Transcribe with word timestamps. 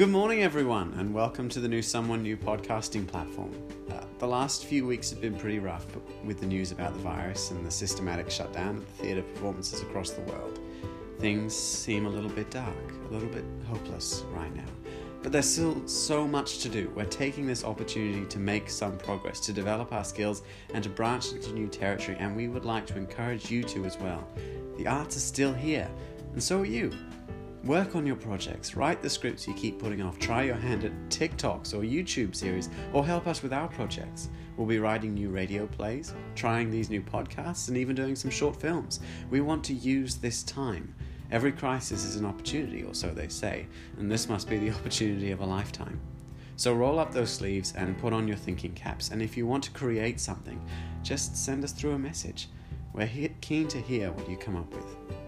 Good 0.00 0.08
morning, 0.08 0.42
everyone, 0.42 0.94
and 0.96 1.12
welcome 1.12 1.50
to 1.50 1.60
the 1.60 1.68
new 1.68 1.82
Someone 1.82 2.22
New 2.22 2.38
podcasting 2.38 3.06
platform. 3.06 3.52
Uh, 3.90 4.00
the 4.18 4.26
last 4.26 4.64
few 4.64 4.86
weeks 4.86 5.10
have 5.10 5.20
been 5.20 5.34
pretty 5.34 5.58
rough 5.58 5.84
with 6.24 6.40
the 6.40 6.46
news 6.46 6.72
about 6.72 6.94
the 6.94 7.00
virus 7.00 7.50
and 7.50 7.66
the 7.66 7.70
systematic 7.70 8.30
shutdown 8.30 8.78
of 8.78 8.86
the 8.86 9.02
theatre 9.02 9.20
performances 9.20 9.82
across 9.82 10.12
the 10.12 10.22
world. 10.22 10.58
Things 11.18 11.54
seem 11.54 12.06
a 12.06 12.08
little 12.08 12.30
bit 12.30 12.50
dark, 12.50 12.74
a 13.10 13.12
little 13.12 13.28
bit 13.28 13.44
hopeless 13.68 14.24
right 14.32 14.56
now. 14.56 14.64
But 15.22 15.32
there's 15.32 15.50
still 15.50 15.86
so 15.86 16.26
much 16.26 16.60
to 16.60 16.70
do. 16.70 16.90
We're 16.96 17.04
taking 17.04 17.46
this 17.46 17.62
opportunity 17.62 18.24
to 18.24 18.38
make 18.38 18.70
some 18.70 18.96
progress, 18.96 19.38
to 19.40 19.52
develop 19.52 19.92
our 19.92 20.04
skills, 20.04 20.40
and 20.72 20.82
to 20.82 20.88
branch 20.88 21.32
into 21.32 21.52
new 21.52 21.68
territory, 21.68 22.16
and 22.18 22.34
we 22.34 22.48
would 22.48 22.64
like 22.64 22.86
to 22.86 22.96
encourage 22.96 23.50
you 23.50 23.62
to 23.64 23.84
as 23.84 23.98
well. 23.98 24.26
The 24.78 24.86
arts 24.86 25.18
are 25.18 25.20
still 25.20 25.52
here, 25.52 25.90
and 26.32 26.42
so 26.42 26.60
are 26.60 26.64
you. 26.64 26.90
Work 27.64 27.94
on 27.94 28.06
your 28.06 28.16
projects, 28.16 28.74
write 28.74 29.02
the 29.02 29.10
scripts 29.10 29.46
you 29.46 29.52
keep 29.52 29.78
putting 29.78 30.00
off, 30.00 30.18
try 30.18 30.44
your 30.44 30.54
hand 30.54 30.82
at 30.82 30.92
TikToks 31.10 31.74
or 31.74 31.82
YouTube 31.82 32.34
series, 32.34 32.70
or 32.94 33.04
help 33.04 33.26
us 33.26 33.42
with 33.42 33.52
our 33.52 33.68
projects. 33.68 34.30
We'll 34.56 34.66
be 34.66 34.78
writing 34.78 35.12
new 35.12 35.28
radio 35.28 35.66
plays, 35.66 36.14
trying 36.34 36.70
these 36.70 36.88
new 36.88 37.02
podcasts, 37.02 37.68
and 37.68 37.76
even 37.76 37.94
doing 37.94 38.16
some 38.16 38.30
short 38.30 38.58
films. 38.58 39.00
We 39.28 39.42
want 39.42 39.62
to 39.64 39.74
use 39.74 40.16
this 40.16 40.42
time. 40.42 40.94
Every 41.30 41.52
crisis 41.52 42.06
is 42.06 42.16
an 42.16 42.24
opportunity, 42.24 42.82
or 42.82 42.94
so 42.94 43.08
they 43.10 43.28
say, 43.28 43.66
and 43.98 44.10
this 44.10 44.26
must 44.26 44.48
be 44.48 44.56
the 44.56 44.70
opportunity 44.74 45.30
of 45.30 45.40
a 45.40 45.46
lifetime. 45.46 46.00
So 46.56 46.72
roll 46.72 46.98
up 46.98 47.12
those 47.12 47.30
sleeves 47.30 47.74
and 47.76 47.98
put 47.98 48.14
on 48.14 48.26
your 48.26 48.38
thinking 48.38 48.72
caps, 48.72 49.10
and 49.10 49.20
if 49.20 49.36
you 49.36 49.46
want 49.46 49.64
to 49.64 49.70
create 49.72 50.18
something, 50.18 50.64
just 51.02 51.36
send 51.36 51.62
us 51.62 51.72
through 51.72 51.92
a 51.92 51.98
message. 51.98 52.48
We're 52.94 53.28
keen 53.42 53.68
to 53.68 53.78
hear 53.82 54.12
what 54.12 54.30
you 54.30 54.38
come 54.38 54.56
up 54.56 54.72
with. 54.74 55.19